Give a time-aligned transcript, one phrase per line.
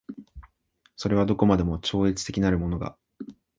[0.95, 2.97] それはどこまでも超越的なるものが